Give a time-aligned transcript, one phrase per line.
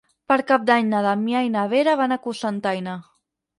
[0.31, 2.99] Per Cap d'Any na Damià i na Vera van a Cocentaina.